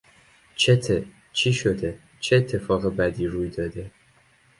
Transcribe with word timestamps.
چته؟، 0.55 1.05
چی 1.33 1.53
شده؟، 1.53 1.99
چه 2.19 2.35
اتفاق 2.35 2.95
بدی 2.95 3.27
روی 3.27 3.49
داده؟ 3.49 3.91